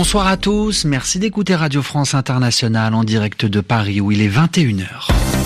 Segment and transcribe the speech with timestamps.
[0.00, 4.30] Bonsoir à tous, merci d'écouter Radio France Internationale en direct de Paris où il est
[4.30, 5.39] 21h.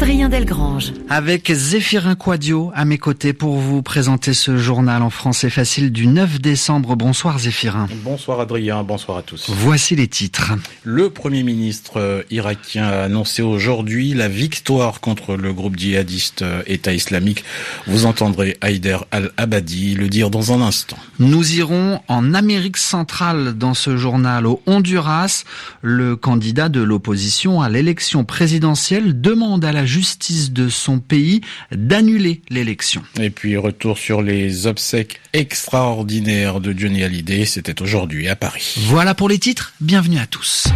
[0.00, 0.94] Adrien Delgrange.
[1.10, 6.06] Avec Zéphirin Quadio à mes côtés pour vous présenter ce journal en français facile du
[6.06, 6.96] 9 décembre.
[6.96, 7.86] Bonsoir Zéphirin.
[8.02, 9.50] Bonsoir Adrien, bonsoir à tous.
[9.50, 10.52] Voici les titres.
[10.84, 16.62] Le Premier ministre euh, irakien a annoncé aujourd'hui la victoire contre le groupe djihadiste euh,
[16.66, 17.44] État islamique.
[17.86, 20.96] Vous entendrez Haider al-Abadi le dire dans un instant.
[21.18, 25.44] Nous irons en Amérique centrale dans ce journal au Honduras.
[25.82, 31.40] Le candidat de l'opposition à l'élection présidentielle demande à la justice de son pays
[31.72, 33.02] d'annuler l'élection.
[33.20, 38.76] Et puis retour sur les obsèques extraordinaires de Johnny Hallyday, c'était aujourd'hui à Paris.
[38.86, 40.68] Voilà pour les titres, bienvenue à tous.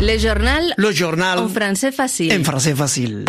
[0.00, 0.74] Le journal.
[0.76, 1.38] Le journal.
[1.38, 2.32] En français facile.
[2.38, 3.24] En français facile.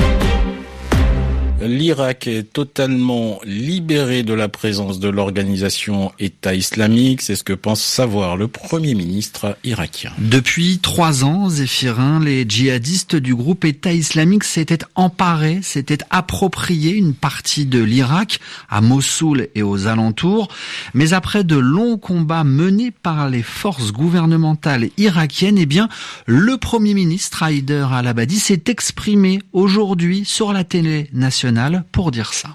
[1.61, 7.21] L'Irak est totalement libéré de la présence de l'organisation État islamique.
[7.21, 10.11] C'est ce que pense savoir le Premier ministre irakien.
[10.17, 17.13] Depuis trois ans, Zéphirin, les djihadistes du groupe État islamique s'étaient emparés, s'étaient appropriés une
[17.13, 18.39] partie de l'Irak,
[18.69, 20.49] à Mossoul et aux alentours.
[20.93, 25.87] Mais après de longs combats menés par les forces gouvernementales irakiennes, eh bien,
[26.25, 31.44] le Premier ministre Haider al-Abadi s'est exprimé aujourd'hui sur la télé nationale
[31.91, 32.49] pour dire ça.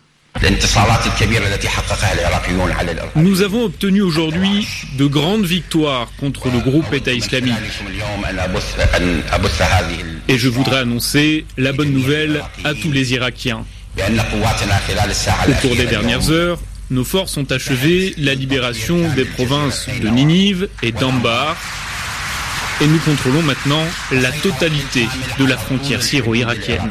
[3.17, 7.55] Nous avons obtenu aujourd'hui de grandes victoires contre le groupe État islamique.
[10.29, 13.65] Et je voudrais annoncer la bonne nouvelle à tous les Irakiens.
[13.99, 16.59] Au cours des dernières heures,
[16.91, 21.57] nos forces ont achevé la libération des provinces de Ninive et d'Ambar.
[22.81, 25.07] Et nous contrôlons maintenant la totalité
[25.39, 26.91] de la frontière syro-irakienne.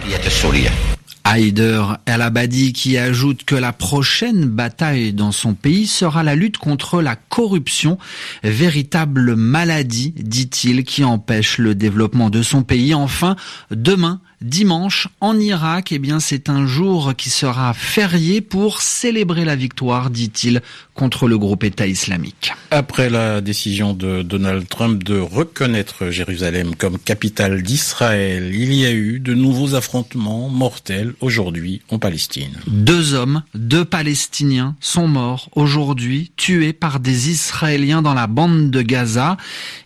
[1.23, 7.01] Haider El-Abadi qui ajoute que la prochaine bataille dans son pays sera la lutte contre
[7.01, 7.97] la corruption,
[8.43, 12.93] véritable maladie, dit-il, qui empêche le développement de son pays.
[12.93, 13.35] Enfin,
[13.71, 19.57] demain, Dimanche, en Irak, eh bien, c'est un jour qui sera férié pour célébrer la
[19.57, 20.61] victoire, dit-il,
[20.93, 22.53] contre le groupe État islamique.
[22.71, 28.91] Après la décision de Donald Trump de reconnaître Jérusalem comme capitale d'Israël, il y a
[28.91, 32.57] eu de nouveaux affrontements mortels aujourd'hui en Palestine.
[32.67, 38.81] Deux hommes, deux Palestiniens sont morts aujourd'hui, tués par des Israéliens dans la bande de
[38.81, 39.35] Gaza.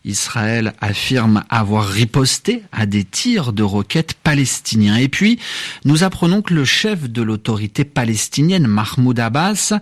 [0.06, 5.40] Israël affirme avoir riposté à des tirs de roquettes palestiniennes et puis,
[5.86, 9.74] nous apprenons que le chef de l'autorité palestinienne, Mahmoud Abbas,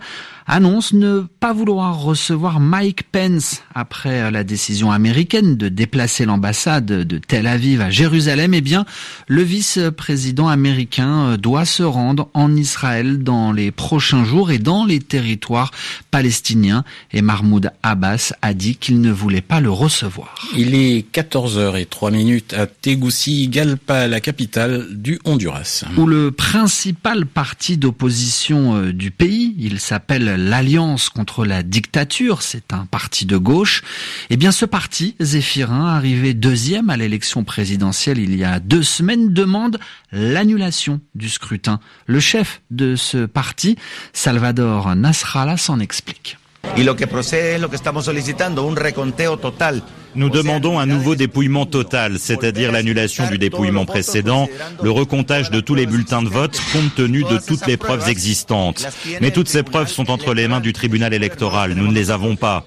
[0.46, 7.18] annonce ne pas vouloir recevoir Mike Pence après la décision américaine de déplacer l'ambassade de
[7.18, 8.54] Tel Aviv à Jérusalem.
[8.54, 8.84] Eh bien,
[9.28, 15.00] le vice-président américain doit se rendre en Israël dans les prochains jours et dans les
[15.00, 15.70] territoires
[16.10, 16.84] palestiniens.
[17.12, 20.34] Et Mahmoud Abbas a dit qu'il ne voulait pas le recevoir.
[20.56, 25.84] Il est 14h03 minutes à Tegucigalpa, la capitale du Honduras.
[25.96, 32.72] Où le principal parti d'opposition euh, du pays, il s'appelle l'Alliance contre la dictature, c'est
[32.72, 33.82] un parti de gauche,
[34.30, 39.32] eh bien ce parti, Zéphirin, arrivé deuxième à l'élection présidentielle il y a deux semaines,
[39.32, 39.78] demande
[40.10, 41.80] l'annulation du scrutin.
[42.06, 43.76] Le chef de ce parti,
[44.12, 46.38] Salvador Nasrallah, s'en explique.
[46.76, 49.82] Y lo que procede es lo que estamos solicitando, un reconteo total
[50.14, 54.48] Nous demandons un nouveau dépouillement total, c'est-à-dire l'annulation du dépouillement précédent,
[54.82, 58.86] le recomptage de tous les bulletins de vote compte tenu de toutes les preuves existantes.
[59.20, 62.36] Mais toutes ces preuves sont entre les mains du tribunal électoral, nous ne les avons
[62.36, 62.66] pas.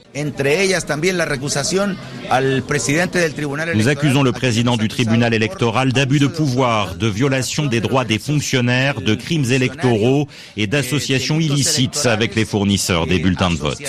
[3.75, 8.19] Nous accusons le président du tribunal électoral d'abus de pouvoir, de violation des droits des
[8.19, 10.27] fonctionnaires, de crimes électoraux
[10.57, 13.81] et d'associations illicites avec les fournisseurs des bulletins de vote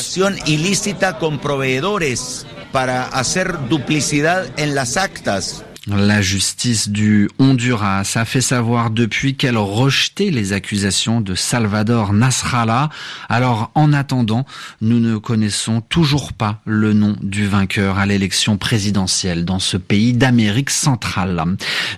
[2.76, 5.64] para hacer duplicidad en las actas.
[5.88, 12.88] La justice du Honduras a fait savoir depuis qu'elle rejetait les accusations de Salvador Nasrallah.
[13.28, 14.46] Alors, en attendant,
[14.81, 20.12] nous ne connaissons toujours pas le nom du vainqueur à l'élection présidentielle dans ce pays
[20.12, 21.40] d'Amérique centrale.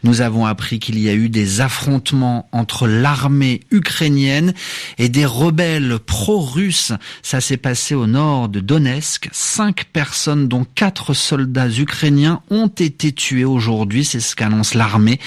[0.05, 4.53] Nous avons appris qu'il y a eu des affrontements entre l'armée ukrainienne
[4.99, 6.93] et des rebelles pro-russes.
[7.23, 9.31] Ça s'est passé au nord de Donetsk.
[9.33, 15.19] Cinq personnes, dont quatre soldats ukrainiens, ont été tués aujourd'hui c'est ce qu'annonce l'armée.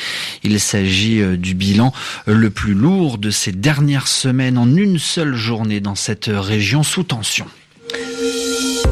[0.43, 1.93] Il s'agit euh, du bilan
[2.27, 6.83] euh, le plus lourd de ces dernières semaines en une seule journée dans cette région
[6.83, 7.45] sous tension.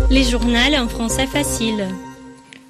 [0.10, 1.88] Les journaux en français facile.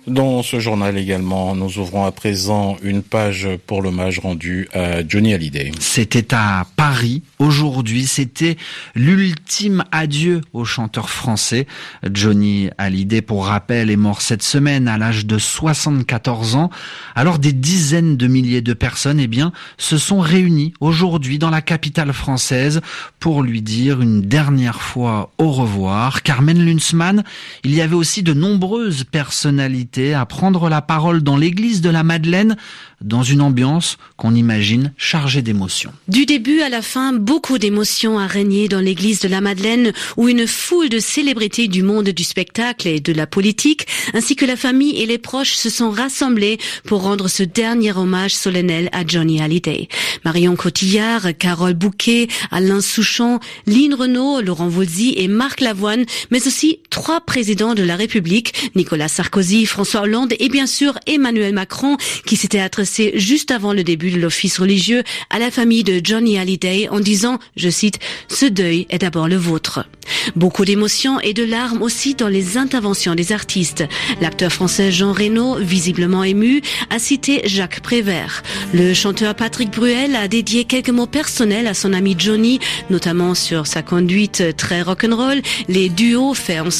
[0.09, 5.35] Dans ce journal également, nous ouvrons à présent une page pour l'hommage rendu à Johnny
[5.35, 5.71] Hallyday.
[5.79, 8.57] C'était à Paris aujourd'hui, c'était
[8.95, 11.67] l'ultime adieu au chanteur français.
[12.11, 16.71] Johnny Hallyday, pour rappel, est mort cette semaine à l'âge de 74 ans.
[17.13, 21.61] Alors des dizaines de milliers de personnes, eh bien, se sont réunies aujourd'hui dans la
[21.61, 22.81] capitale française
[23.19, 26.23] pour lui dire une dernière fois au revoir.
[26.23, 27.23] Carmen Lunsmann,
[27.63, 32.03] il y avait aussi de nombreuses personnalités à prendre la parole dans l'église de la
[32.03, 32.55] Madeleine
[33.01, 35.93] dans une ambiance qu'on imagine chargée d'émotions.
[36.07, 40.27] Du début à la fin, beaucoup d'émotions a régné dans l'église de la Madeleine où
[40.27, 44.55] une foule de célébrités du monde du spectacle et de la politique, ainsi que la
[44.55, 49.41] famille et les proches se sont rassemblés pour rendre ce dernier hommage solennel à Johnny
[49.41, 49.87] Hallyday.
[50.25, 56.79] Marion Cotillard, Carole Bouquet, Alain Souchon, Lynn Renault, Laurent Voulzy et Marc Lavoine, mais aussi
[56.89, 62.35] trois présidents de la République, Nicolas Sarkozy, François Hollande et bien sûr Emmanuel Macron, qui
[62.35, 66.89] s'était adressé juste avant le début de l'office religieux à la famille de Johnny Hallyday
[66.89, 69.85] en disant, je cite, ce deuil est d'abord le vôtre.
[70.35, 73.83] Beaucoup d'émotions et de larmes aussi dans les interventions des artistes.
[74.21, 78.43] L'acteur français Jean Reno, visiblement ému, a cité Jacques Prévert.
[78.73, 82.59] Le chanteur Patrick Bruel a dédié quelques mots personnels à son ami Johnny,
[82.89, 86.78] notamment sur sa conduite très rock'n'roll, les duos faits ensemble,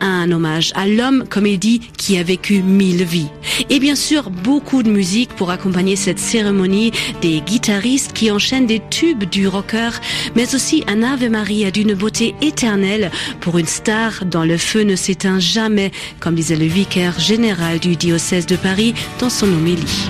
[0.00, 3.28] un hommage à l'homme, comme il dit, qui a vécu mille vies.
[3.70, 8.82] Et bien sûr, beaucoup de musique pour accompagner cette cérémonie, des guitaristes qui enchaînent des
[8.90, 9.90] tubes du rocker,
[10.34, 14.96] mais aussi un Ave Maria d'une beauté éternelle pour une star dont le feu ne
[14.96, 20.08] s'éteint jamais, comme disait le vicaire général du diocèse de Paris dans son homélie.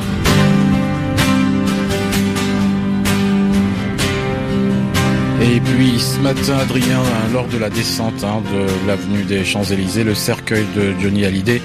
[5.44, 7.02] Et puis ce matin, Adrien,
[7.32, 11.60] lors de la descente hein, de l'avenue des Champs-Élysées, le cercueil de Johnny Hallyday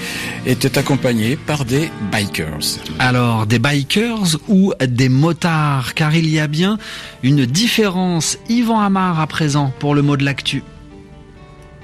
[0.48, 2.80] était accompagné par des bikers.
[2.98, 5.94] Alors, des bikers ou des motards?
[5.94, 6.80] Car il y a bien
[7.22, 8.40] une différence.
[8.50, 10.64] Yvan Amar à présent pour le mot de l'actu.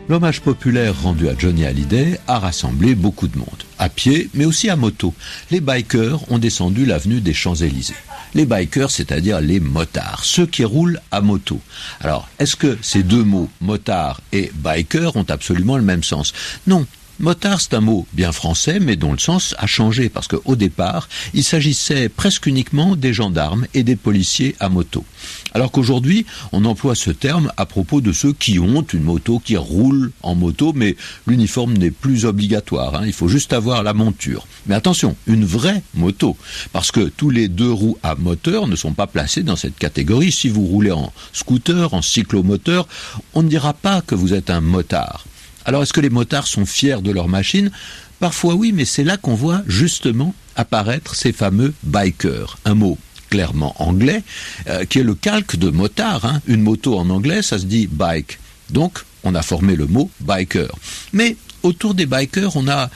[0.10, 3.48] L'hommage populaire rendu à Johnny Hallyday a rassemblé beaucoup de monde,
[3.78, 5.14] à pied mais aussi à moto.
[5.52, 7.94] Les bikers ont descendu l'avenue des Champs-Élysées.
[8.34, 11.60] Les bikers, c'est-à-dire les motards, ceux qui roulent à moto.
[12.02, 16.34] Alors, est-ce que ces deux mots, motard et biker, ont absolument le même sens?
[16.66, 16.86] Non,
[17.24, 21.08] Motard, c'est un mot bien français, mais dont le sens a changé, parce qu'au départ,
[21.34, 25.06] il s'agissait presque uniquement des gendarmes et des policiers à moto.
[25.54, 29.56] Alors qu'aujourd'hui, on emploie ce terme à propos de ceux qui ont une moto, qui
[29.56, 33.04] roulent en moto, mais l'uniforme n'est plus obligatoire, hein.
[33.06, 34.46] il faut juste avoir la monture.
[34.66, 36.36] Mais attention, une vraie moto,
[36.74, 40.34] parce que tous les deux roues à moteur ne sont pas placés dans cette catégorie.
[40.34, 42.86] Si vous roulez en scooter, en cyclomoteur,
[43.34, 45.24] on ne dira pas que vous êtes un motard.
[45.66, 47.72] Alors est-ce que les motards sont fiers de leur machine?
[48.20, 52.98] Parfois oui, mais c'est là qu'on voit justement apparaître ces fameux bikers, un mot
[53.30, 54.24] clairement anglais,
[54.68, 56.26] euh, qui est le calque de motard.
[56.26, 56.42] Hein.
[56.46, 58.38] Une moto en anglais, ça se dit bike.
[58.70, 60.70] Donc, on a formé le mot biker.
[61.14, 62.90] Mais autour des bikers, on a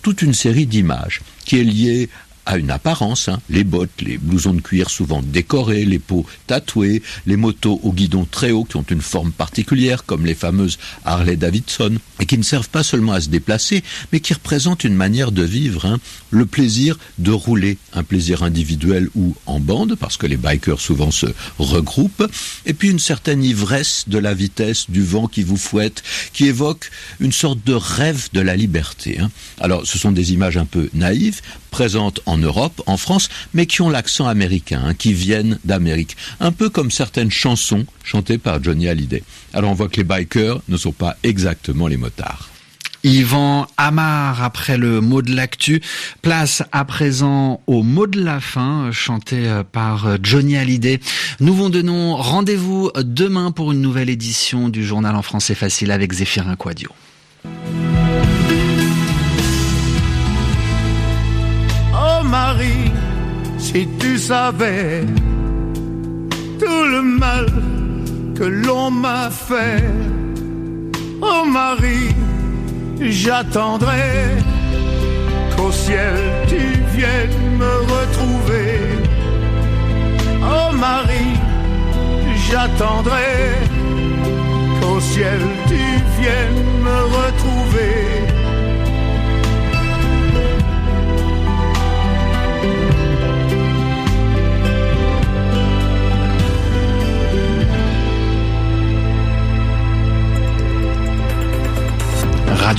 [0.00, 2.08] toute une série d'images qui est liée
[2.46, 3.28] à une apparence.
[3.28, 3.40] Hein.
[3.48, 8.26] Les bottes, les blousons de cuir souvent décorés, les peaux tatouées, les motos au guidon
[8.30, 12.42] très haut qui ont une forme particulière, comme les fameuses Harley Davidson, et qui ne
[12.42, 15.98] servent pas seulement à se déplacer, mais qui représentent une manière de vivre, hein.
[16.30, 21.10] le plaisir de rouler, un plaisir individuel ou en bande, parce que les bikers souvent
[21.10, 21.26] se
[21.58, 22.28] regroupent,
[22.66, 26.90] et puis une certaine ivresse de la vitesse, du vent qui vous fouette, qui évoque
[27.20, 29.18] une sorte de rêve de la liberté.
[29.18, 29.30] Hein.
[29.60, 33.82] Alors, ce sont des images un peu naïves, présentes en Europe, en France, mais qui
[33.82, 36.16] ont l'accent américain, hein, qui viennent d'Amérique.
[36.40, 39.22] Un peu comme certaines chansons chantées par Johnny Hallyday.
[39.52, 42.48] Alors on voit que les bikers ne sont pas exactement les motards.
[43.04, 45.82] Yvan Amar après le mot de l'actu.
[46.22, 51.00] Place à présent au mot de la fin chanté par Johnny Hallyday.
[51.40, 56.12] Nous vous donnons rendez-vous demain pour une nouvelle édition du journal en français facile avec
[56.12, 56.90] Zéphirin Quadio.
[63.58, 65.04] Si tu savais
[66.58, 67.46] tout le mal
[68.36, 69.84] que l'on m'a fait.
[71.20, 72.14] Oh Marie,
[73.00, 74.10] j'attendrai
[75.56, 76.16] qu'au ciel
[76.48, 76.62] tu
[76.96, 78.72] viennes me retrouver.
[80.42, 81.36] Oh Marie,
[82.48, 83.32] j'attendrai
[84.80, 85.82] qu'au ciel tu
[86.20, 88.41] viennes me retrouver.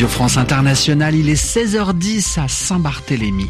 [0.08, 3.50] France Internationale, il est 16h10 à Saint-Barthélemy.